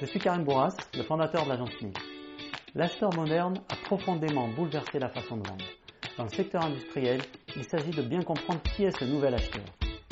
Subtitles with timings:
[0.00, 1.92] Je suis Karim Bourras, le fondateur de l'agence NIL.
[2.74, 5.64] L'acheteur moderne a profondément bouleversé la façon de vendre.
[6.18, 7.20] Dans le secteur industriel,
[7.54, 9.62] il s'agit de bien comprendre qui est ce nouvel acheteur,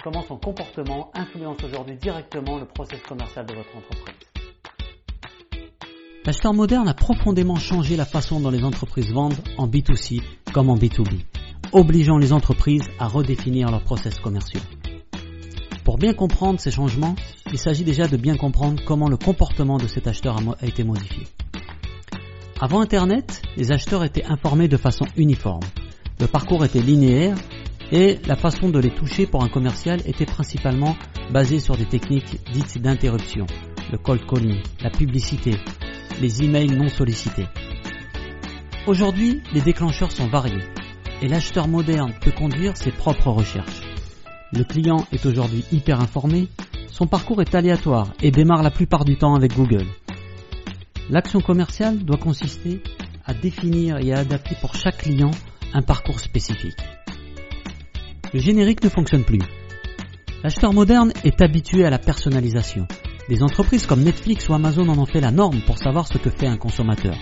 [0.03, 4.15] comment son comportement influence aujourd'hui directement le process commercial de votre entreprise.
[6.25, 10.23] L'acheteur moderne a profondément changé la façon dont les entreprises vendent en B2C
[10.53, 11.25] comme en B2B,
[11.73, 14.61] obligeant les entreprises à redéfinir leurs process commerciaux.
[16.03, 17.15] Bien comprendre ces changements,
[17.53, 21.29] il s'agit déjà de bien comprendre comment le comportement de cet acheteur a été modifié.
[22.61, 25.63] Avant Internet, les acheteurs étaient informés de façon uniforme.
[26.19, 27.37] Le parcours était linéaire
[27.93, 30.97] et la façon de les toucher pour un commercial était principalement
[31.31, 33.47] basée sur des techniques dites d'interruption,
[33.93, 35.53] le cold calling, la publicité,
[36.21, 37.47] les emails non sollicités.
[38.89, 40.65] Aujourd'hui, les déclencheurs sont variés
[41.21, 43.92] et l'acheteur moderne peut conduire ses propres recherches.
[44.55, 46.47] Le client est aujourd'hui hyper informé,
[46.91, 49.87] son parcours est aléatoire et démarre la plupart du temps avec Google.
[51.09, 52.83] L'action commerciale doit consister
[53.25, 55.31] à définir et à adapter pour chaque client
[55.73, 56.77] un parcours spécifique.
[58.35, 59.41] Le générique ne fonctionne plus.
[60.45, 62.87] L'acheteur moderne est habitué à la personnalisation.
[63.31, 66.29] Des entreprises comme Netflix ou Amazon en ont fait la norme pour savoir ce que
[66.29, 67.17] fait un consommateur.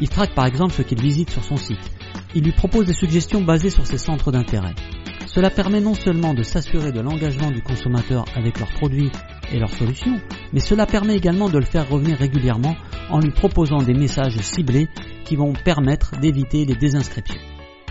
[0.00, 1.90] Il traque par exemple ce qu'il visite sur son site.
[2.36, 4.74] Il lui propose des suggestions basées sur ses centres d'intérêt.
[5.34, 9.12] Cela permet non seulement de s'assurer de l'engagement du consommateur avec leurs produits
[9.52, 10.18] et leurs solutions,
[10.54, 12.74] mais cela permet également de le faire revenir régulièrement
[13.10, 14.88] en lui proposant des messages ciblés
[15.26, 17.40] qui vont permettre d'éviter les désinscriptions.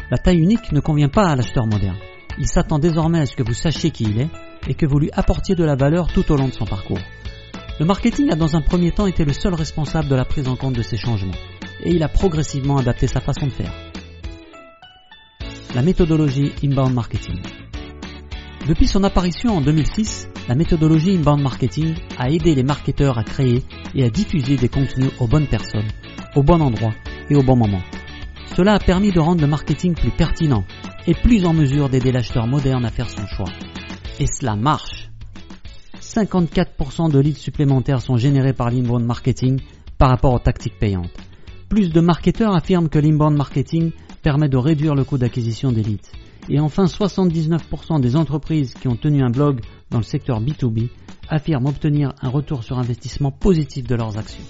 [0.09, 1.97] La taille unique ne convient pas à l'acheteur moderne.
[2.39, 4.29] Il s'attend désormais à ce que vous sachiez qui il est
[4.67, 6.99] et que vous lui apportiez de la valeur tout au long de son parcours.
[7.79, 10.55] Le marketing a dans un premier temps été le seul responsable de la prise en
[10.55, 11.37] compte de ces changements
[11.83, 13.86] et il a progressivement adapté sa façon de faire
[15.77, 17.39] la méthodologie inbound marketing.
[18.67, 23.61] Depuis son apparition en 2006, la méthodologie inbound marketing a aidé les marketeurs à créer
[23.93, 25.85] et à diffuser des contenus aux bonnes personnes,
[26.35, 26.95] au bon endroit
[27.29, 27.83] et au bon moment.
[28.55, 30.63] Cela a permis de rendre le marketing plus pertinent
[31.05, 33.51] et plus en mesure d'aider l'acheteur moderne à faire son choix.
[34.19, 35.11] Et cela marche.
[36.01, 39.61] 54% de leads supplémentaires sont générés par l'inbound marketing
[39.99, 41.15] par rapport aux tactiques payantes.
[41.69, 43.91] Plus de marketeurs affirment que l'inbound marketing
[44.27, 45.85] permet de réduire le coût d'acquisition des.
[46.49, 50.89] Et enfin, 79% des entreprises qui ont tenu un blog dans le secteur B2B
[51.29, 54.43] affirment obtenir un retour sur investissement positif de leurs actions.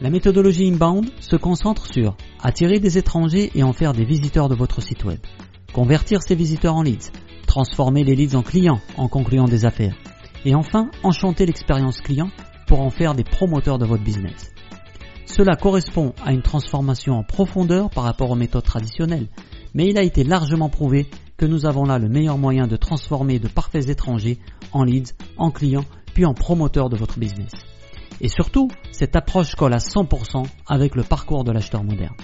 [0.00, 4.54] La méthodologie inbound se concentre sur attirer des étrangers et en faire des visiteurs de
[4.54, 5.18] votre site web,
[5.72, 7.10] convertir ces visiteurs en leads,
[7.48, 9.96] transformer les leads en clients en concluant des affaires,
[10.44, 12.30] et enfin enchanter l'expérience client
[12.68, 14.52] pour en faire des promoteurs de votre business.
[15.26, 19.26] Cela correspond à une transformation en profondeur par rapport aux méthodes traditionnelles,
[19.74, 23.38] mais il a été largement prouvé que nous avons là le meilleur moyen de transformer
[23.38, 24.38] de parfaits étrangers
[24.72, 27.50] en leads, en clients, puis en promoteurs de votre business.
[28.20, 32.14] Et surtout, cette approche colle à 100% avec le parcours de l'acheteur moderne.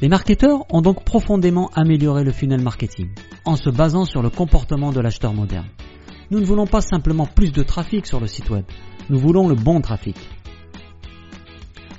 [0.00, 3.10] Les marketeurs ont donc profondément amélioré le funnel marketing
[3.44, 5.68] en se basant sur le comportement de l'acheteur moderne.
[6.30, 8.64] Nous ne voulons pas simplement plus de trafic sur le site web,
[9.08, 10.16] nous voulons le bon trafic.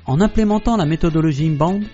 [0.08, 1.84] En implémentant la méthodologie inbound,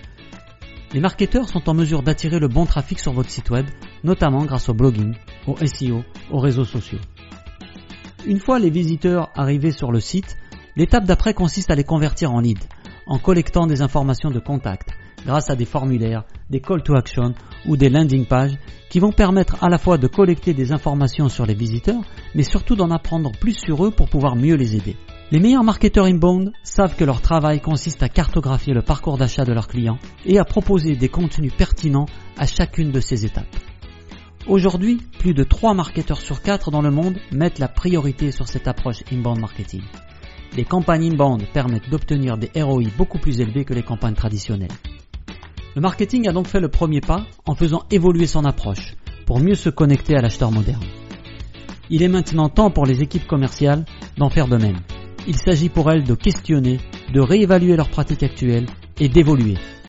[0.93, 3.65] les marketeurs sont en mesure d'attirer le bon trafic sur votre site web,
[4.05, 5.13] notamment grâce au blogging,
[5.47, 7.01] au SEO, aux réseaux sociaux.
[8.25, 10.37] Une fois les visiteurs arrivés sur le site,
[10.77, 12.65] l'étape d'après consiste à les convertir en leads,
[13.05, 14.91] en collectant des informations de contact,
[15.25, 17.33] grâce à des formulaires, des call to action
[17.65, 18.57] ou des landing pages
[18.89, 22.77] qui vont permettre à la fois de collecter des informations sur les visiteurs, mais surtout
[22.77, 24.95] d'en apprendre plus sur eux pour pouvoir mieux les aider.
[25.31, 29.53] Les meilleurs marketeurs inbound savent que leur travail consiste à cartographier le parcours d'achat de
[29.53, 32.05] leurs clients et à proposer des contenus pertinents
[32.37, 33.55] à chacune de ces étapes.
[34.47, 38.67] Aujourd'hui, plus de 3 marketeurs sur 4 dans le monde mettent la priorité sur cette
[38.67, 39.81] approche inbound marketing.
[40.55, 44.69] Les campagnes inbound permettent d'obtenir des ROI beaucoup plus élevés que les campagnes traditionnelles.
[45.75, 49.55] Le marketing a donc fait le premier pas en faisant évoluer son approche pour mieux
[49.55, 50.85] se connecter à l'acheteur moderne.
[51.89, 53.85] Il est maintenant temps pour les équipes commerciales
[54.17, 54.77] d'en faire de même
[55.27, 56.79] il s'agit pour elles de questionner,
[57.13, 58.67] de réévaluer leurs pratiques actuelles
[58.99, 59.55] et d'évoluer